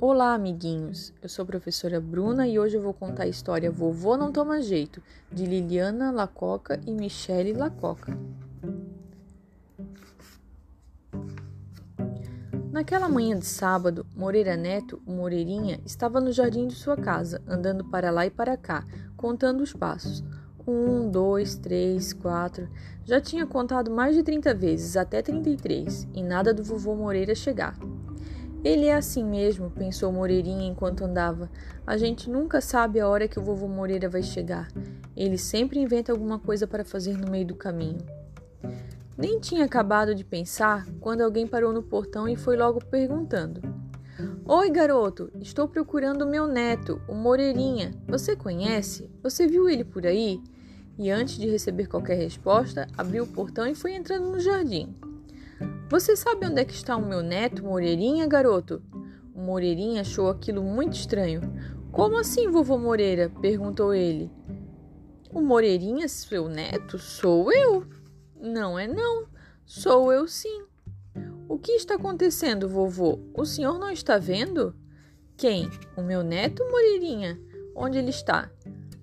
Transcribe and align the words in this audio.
Olá, 0.00 0.32
amiguinhos! 0.32 1.12
Eu 1.20 1.28
sou 1.28 1.42
a 1.42 1.46
professora 1.46 2.00
Bruna 2.00 2.46
e 2.46 2.56
hoje 2.56 2.76
eu 2.76 2.80
vou 2.80 2.94
contar 2.94 3.24
a 3.24 3.28
história 3.28 3.68
Vovô 3.68 4.16
Não 4.16 4.30
Toma 4.30 4.62
Jeito, 4.62 5.02
de 5.32 5.44
Liliana 5.44 6.12
Lacoca 6.12 6.80
e 6.86 6.92
Michele 6.92 7.52
Lacoca. 7.52 8.16
Naquela 12.70 13.08
manhã 13.08 13.40
de 13.40 13.46
sábado, 13.46 14.06
Moreira 14.14 14.56
Neto, 14.56 15.02
o 15.04 15.10
Moreirinha, 15.10 15.80
estava 15.84 16.20
no 16.20 16.30
jardim 16.30 16.68
de 16.68 16.76
sua 16.76 16.96
casa, 16.96 17.42
andando 17.44 17.84
para 17.84 18.12
lá 18.12 18.24
e 18.24 18.30
para 18.30 18.56
cá, 18.56 18.86
contando 19.16 19.62
os 19.62 19.72
passos. 19.72 20.22
Um, 20.64 21.10
dois, 21.10 21.56
três, 21.56 22.12
quatro. 22.12 22.68
Já 23.04 23.20
tinha 23.20 23.44
contado 23.44 23.90
mais 23.90 24.14
de 24.14 24.22
trinta 24.22 24.54
vezes, 24.54 24.96
até 24.96 25.22
trinta 25.22 25.50
e 25.50 25.56
três, 25.56 26.06
e 26.14 26.22
nada 26.22 26.54
do 26.54 26.62
vovô 26.62 26.94
Moreira 26.94 27.34
chegar. 27.34 27.76
Ele 28.64 28.86
é 28.86 28.94
assim 28.94 29.24
mesmo, 29.24 29.70
pensou 29.70 30.12
Moreirinha 30.12 30.66
enquanto 30.66 31.04
andava. 31.04 31.48
A 31.86 31.96
gente 31.96 32.28
nunca 32.28 32.60
sabe 32.60 32.98
a 32.98 33.08
hora 33.08 33.28
que 33.28 33.38
o 33.38 33.42
vovô 33.42 33.68
Moreira 33.68 34.08
vai 34.08 34.22
chegar. 34.22 34.68
Ele 35.16 35.38
sempre 35.38 35.78
inventa 35.78 36.10
alguma 36.10 36.38
coisa 36.38 36.66
para 36.66 36.84
fazer 36.84 37.16
no 37.16 37.30
meio 37.30 37.46
do 37.46 37.54
caminho. 37.54 37.98
Nem 39.16 39.38
tinha 39.38 39.64
acabado 39.64 40.14
de 40.14 40.24
pensar 40.24 40.86
quando 41.00 41.22
alguém 41.22 41.46
parou 41.46 41.72
no 41.72 41.82
portão 41.82 42.28
e 42.28 42.36
foi 42.36 42.56
logo 42.56 42.84
perguntando: 42.84 43.60
Oi, 44.44 44.70
garoto, 44.70 45.30
estou 45.40 45.68
procurando 45.68 46.26
meu 46.26 46.46
neto, 46.46 47.00
o 47.08 47.14
Moreirinha. 47.14 47.92
Você 48.08 48.34
conhece? 48.34 49.10
Você 49.22 49.46
viu 49.46 49.68
ele 49.68 49.84
por 49.84 50.04
aí? 50.04 50.40
E 50.98 51.10
antes 51.10 51.38
de 51.38 51.48
receber 51.48 51.86
qualquer 51.86 52.16
resposta, 52.16 52.88
abriu 52.96 53.22
o 53.22 53.28
portão 53.28 53.66
e 53.68 53.74
foi 53.74 53.92
entrando 53.92 54.30
no 54.30 54.40
jardim. 54.40 54.96
Você 55.90 56.16
sabe 56.16 56.46
onde 56.46 56.60
é 56.60 56.64
que 56.64 56.74
está 56.74 56.96
o 56.96 57.06
meu 57.06 57.22
neto, 57.22 57.64
Moreirinha, 57.64 58.26
garoto? 58.26 58.82
O 59.34 59.40
Moreirinha 59.40 60.02
achou 60.02 60.28
aquilo 60.28 60.62
muito 60.62 60.94
estranho. 60.94 61.40
Como 61.90 62.18
assim, 62.18 62.50
vovô 62.50 62.76
Moreira? 62.76 63.30
perguntou 63.40 63.94
ele. 63.94 64.30
O 65.32 65.40
Moreirinha, 65.40 66.08
seu 66.08 66.48
neto? 66.48 66.98
Sou 66.98 67.52
eu. 67.52 67.86
Não 68.40 68.78
é 68.78 68.86
não. 68.86 69.26
Sou 69.64 70.12
eu 70.12 70.26
sim. 70.26 70.64
O 71.48 71.58
que 71.58 71.72
está 71.72 71.94
acontecendo, 71.94 72.68
vovô? 72.68 73.18
O 73.34 73.44
senhor 73.44 73.78
não 73.78 73.90
está 73.90 74.18
vendo? 74.18 74.74
Quem? 75.36 75.70
O 75.96 76.02
meu 76.02 76.22
neto, 76.22 76.64
Moreirinha? 76.70 77.40
Onde 77.74 77.98
ele 77.98 78.10
está? 78.10 78.50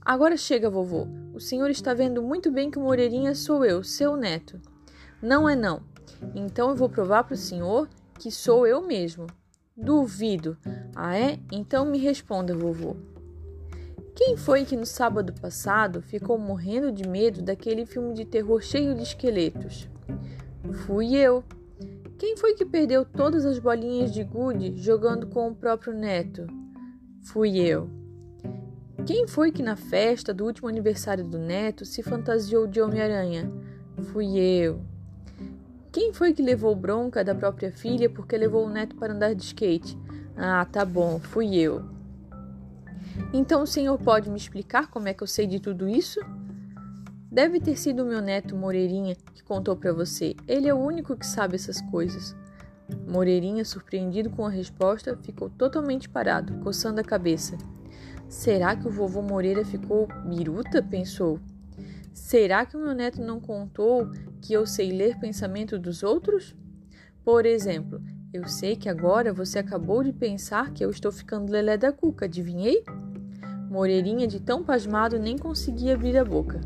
Agora 0.00 0.36
chega, 0.36 0.70
vovô. 0.70 1.06
O 1.34 1.40
senhor 1.40 1.70
está 1.70 1.94
vendo 1.94 2.22
muito 2.22 2.50
bem 2.50 2.70
que 2.70 2.78
o 2.78 2.82
Moreirinha 2.82 3.34
sou 3.34 3.64
eu, 3.64 3.82
seu 3.82 4.16
neto. 4.16 4.60
Não 5.20 5.48
é 5.48 5.56
não. 5.56 5.82
Então 6.34 6.70
eu 6.70 6.76
vou 6.76 6.88
provar 6.88 7.24
para 7.24 7.34
o 7.34 7.36
senhor 7.36 7.88
que 8.18 8.30
sou 8.30 8.66
eu 8.66 8.82
mesmo. 8.82 9.26
Duvido. 9.76 10.56
Ah, 10.94 11.16
é? 11.16 11.38
Então 11.52 11.86
me 11.86 11.98
responda, 11.98 12.54
vovô. 12.54 12.96
Quem 14.14 14.36
foi 14.36 14.64
que 14.64 14.76
no 14.76 14.84
sábado 14.84 15.32
passado 15.40 16.02
ficou 16.02 16.36
morrendo 16.36 16.90
de 16.90 17.08
medo 17.08 17.40
daquele 17.40 17.86
filme 17.86 18.14
de 18.14 18.24
terror 18.24 18.60
cheio 18.60 18.94
de 18.94 19.04
esqueletos? 19.04 19.88
Fui 20.84 21.14
eu. 21.14 21.44
Quem 22.18 22.36
foi 22.36 22.54
que 22.54 22.64
perdeu 22.64 23.04
todas 23.04 23.46
as 23.46 23.60
bolinhas 23.60 24.12
de 24.12 24.24
gude 24.24 24.76
jogando 24.76 25.28
com 25.28 25.48
o 25.48 25.54
próprio 25.54 25.92
neto? 25.92 26.48
Fui 27.22 27.58
eu. 27.58 27.88
Quem 29.06 29.28
foi 29.28 29.52
que 29.52 29.62
na 29.62 29.76
festa 29.76 30.34
do 30.34 30.44
último 30.44 30.68
aniversário 30.68 31.24
do 31.24 31.38
neto 31.38 31.84
se 31.84 32.02
fantasiou 32.02 32.66
de 32.66 32.80
Homem-Aranha? 32.80 33.48
Fui 34.12 34.36
eu. 34.36 34.82
Quem 35.90 36.12
foi 36.12 36.32
que 36.34 36.42
levou 36.42 36.74
bronca 36.76 37.24
da 37.24 37.34
própria 37.34 37.72
filha 37.72 38.10
porque 38.10 38.36
levou 38.36 38.66
o 38.66 38.70
neto 38.70 38.94
para 38.96 39.12
andar 39.12 39.34
de 39.34 39.42
skate? 39.42 39.98
Ah, 40.36 40.64
tá 40.64 40.84
bom, 40.84 41.18
fui 41.18 41.56
eu. 41.56 41.82
Então 43.32 43.62
o 43.62 43.66
senhor 43.66 43.98
pode 43.98 44.30
me 44.30 44.36
explicar 44.36 44.88
como 44.88 45.08
é 45.08 45.14
que 45.14 45.22
eu 45.22 45.26
sei 45.26 45.46
de 45.46 45.60
tudo 45.60 45.88
isso? 45.88 46.20
Deve 47.30 47.60
ter 47.60 47.76
sido 47.76 48.02
o 48.02 48.06
meu 48.06 48.20
neto 48.20 48.56
Moreirinha 48.56 49.16
que 49.34 49.42
contou 49.42 49.76
para 49.76 49.92
você. 49.92 50.34
Ele 50.46 50.68
é 50.68 50.74
o 50.74 50.78
único 50.78 51.16
que 51.16 51.26
sabe 51.26 51.56
essas 51.56 51.80
coisas. 51.82 52.34
Moreirinha, 53.06 53.64
surpreendido 53.64 54.30
com 54.30 54.46
a 54.46 54.50
resposta, 54.50 55.16
ficou 55.22 55.50
totalmente 55.50 56.08
parado, 56.08 56.54
coçando 56.64 57.00
a 57.00 57.04
cabeça. 57.04 57.56
Será 58.28 58.76
que 58.76 58.86
o 58.86 58.90
vovô 58.90 59.22
Moreira 59.22 59.64
ficou 59.64 60.08
biruta? 60.26 60.82
pensou. 60.82 61.38
Será 62.12 62.66
que 62.66 62.76
o 62.76 62.80
meu 62.80 62.94
neto 62.94 63.20
não 63.20 63.40
contou 63.40 64.10
que 64.42 64.52
eu 64.52 64.66
sei 64.66 64.92
ler 64.92 65.18
pensamento 65.18 65.78
dos 65.78 66.02
outros? 66.02 66.54
Por 67.24 67.46
exemplo, 67.46 68.00
eu 68.32 68.46
sei 68.46 68.76
que 68.76 68.88
agora 68.88 69.32
você 69.32 69.58
acabou 69.58 70.02
de 70.02 70.12
pensar 70.12 70.72
que 70.72 70.84
eu 70.84 70.90
estou 70.90 71.10
ficando 71.10 71.50
lelé 71.52 71.76
da 71.76 71.92
cuca, 71.92 72.26
adivinhei? 72.26 72.84
Moreirinha, 73.70 74.26
de 74.26 74.40
tão 74.40 74.62
pasmado, 74.62 75.18
nem 75.18 75.36
conseguia 75.36 75.94
abrir 75.94 76.16
a 76.16 76.24
boca. 76.24 76.60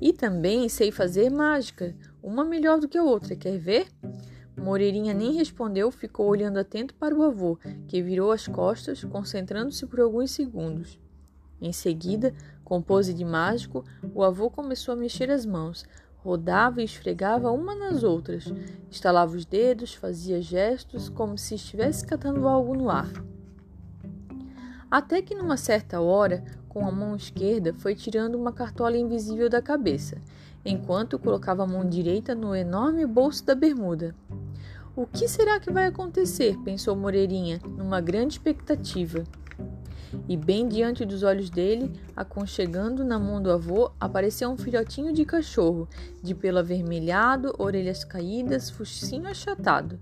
E 0.00 0.12
também 0.12 0.68
sei 0.68 0.90
fazer 0.90 1.30
mágica, 1.30 1.94
uma 2.22 2.44
melhor 2.44 2.78
do 2.78 2.88
que 2.88 2.98
a 2.98 3.02
outra, 3.02 3.36
quer 3.36 3.58
ver? 3.58 3.86
Moreirinha 4.56 5.12
nem 5.12 5.32
respondeu, 5.32 5.90
ficou 5.90 6.26
olhando 6.26 6.58
atento 6.58 6.94
para 6.94 7.14
o 7.14 7.22
avô, 7.22 7.58
que 7.88 8.02
virou 8.02 8.30
as 8.32 8.46
costas, 8.46 9.04
concentrando-se 9.04 9.86
por 9.86 10.00
alguns 10.00 10.30
segundos. 10.30 10.98
Em 11.60 11.72
seguida, 11.72 12.34
com 12.64 12.80
pose 12.80 13.12
de 13.12 13.24
mágico, 13.24 13.84
o 14.14 14.22
avô 14.22 14.50
começou 14.50 14.92
a 14.92 14.96
mexer 14.96 15.30
as 15.30 15.44
mãos, 15.44 15.84
rodava 16.16 16.80
e 16.80 16.84
esfregava 16.84 17.50
uma 17.50 17.74
nas 17.74 18.02
outras, 18.02 18.52
estalava 18.90 19.36
os 19.36 19.44
dedos, 19.44 19.94
fazia 19.94 20.40
gestos 20.40 21.08
como 21.08 21.36
se 21.36 21.54
estivesse 21.54 22.06
catando 22.06 22.48
algo 22.48 22.74
no 22.74 22.88
ar. 22.88 23.10
Até 24.90 25.20
que 25.20 25.34
numa 25.34 25.56
certa 25.56 26.00
hora, 26.00 26.44
com 26.68 26.86
a 26.86 26.90
mão 26.90 27.14
esquerda, 27.14 27.74
foi 27.74 27.94
tirando 27.94 28.36
uma 28.36 28.52
cartola 28.52 28.96
invisível 28.96 29.50
da 29.50 29.60
cabeça, 29.60 30.16
enquanto 30.64 31.18
colocava 31.18 31.64
a 31.64 31.66
mão 31.66 31.88
direita 31.88 32.34
no 32.34 32.54
enorme 32.54 33.04
bolso 33.04 33.44
da 33.44 33.54
bermuda. 33.54 34.14
O 34.96 35.06
que 35.06 35.26
será 35.26 35.58
que 35.58 35.72
vai 35.72 35.86
acontecer? 35.86 36.56
pensou 36.64 36.94
Moreirinha, 36.94 37.60
numa 37.76 38.00
grande 38.00 38.34
expectativa. 38.34 39.24
E 40.28 40.36
bem 40.36 40.68
diante 40.68 41.04
dos 41.04 41.22
olhos 41.22 41.50
dele, 41.50 41.92
aconchegando 42.16 43.04
na 43.04 43.18
mão 43.18 43.42
do 43.42 43.50
avô, 43.50 43.90
apareceu 44.00 44.50
um 44.50 44.56
filhotinho 44.56 45.12
de 45.12 45.24
cachorro, 45.24 45.88
de 46.22 46.34
pelo 46.34 46.58
avermelhado, 46.58 47.54
orelhas 47.58 48.04
caídas, 48.04 48.70
focinho 48.70 49.28
achatado. 49.28 49.98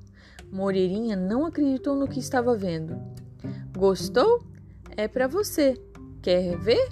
Moreirinha 0.51 1.17
não 1.17 1.47
acreditou 1.47 1.97
no 1.97 2.07
que 2.07 2.19
estava 2.19 2.55
vendo. 2.55 2.97
Gostou? 3.77 4.43
É 4.97 5.09
para 5.09 5.27
você. 5.27 5.81
Quer 6.21 6.57
ver? 6.59 6.89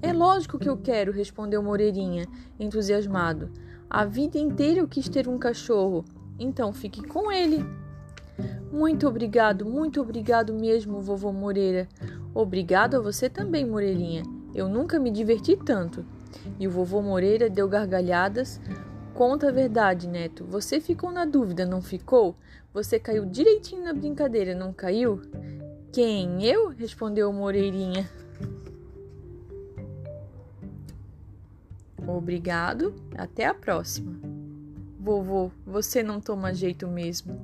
É 0.00 0.12
lógico 0.12 0.58
que 0.58 0.68
eu 0.68 0.76
quero, 0.76 1.10
respondeu 1.10 1.62
Moreirinha, 1.62 2.26
entusiasmado. 2.58 3.50
A 3.90 4.04
vida 4.04 4.38
inteira 4.38 4.80
eu 4.80 4.86
quis 4.86 5.08
ter 5.08 5.26
um 5.26 5.38
cachorro, 5.38 6.04
então 6.38 6.72
fique 6.72 7.02
com 7.02 7.32
ele. 7.32 7.64
Muito 8.70 9.08
obrigado, 9.08 9.64
muito 9.64 10.00
obrigado 10.00 10.52
mesmo, 10.52 11.00
vovô 11.00 11.32
Moreira. 11.32 11.88
Obrigado 12.34 12.96
a 12.96 13.00
você 13.00 13.28
também, 13.28 13.66
Moreirinha. 13.66 14.22
Eu 14.54 14.68
nunca 14.68 14.98
me 14.98 15.10
diverti 15.10 15.56
tanto. 15.56 16.04
E 16.58 16.66
o 16.66 16.70
vovô 16.70 17.02
Moreira 17.02 17.48
deu 17.48 17.68
gargalhadas. 17.68 18.60
Conta 19.14 19.48
a 19.48 19.52
verdade, 19.52 20.06
neto. 20.06 20.44
Você 20.44 20.80
ficou 20.80 21.10
na 21.10 21.24
dúvida, 21.24 21.66
não 21.66 21.82
ficou? 21.82 22.36
Você 22.72 22.98
caiu 22.98 23.26
direitinho 23.26 23.84
na 23.84 23.92
brincadeira, 23.92 24.54
não 24.54 24.72
caiu? 24.72 25.20
Quem? 25.92 26.44
Eu? 26.44 26.68
respondeu 26.68 27.32
Moreirinha. 27.32 28.08
Obrigado. 32.06 32.94
Até 33.16 33.46
a 33.46 33.54
próxima. 33.54 34.12
Vovô, 34.98 35.50
você 35.66 36.02
não 36.02 36.20
toma 36.20 36.54
jeito 36.54 36.86
mesmo. 36.86 37.40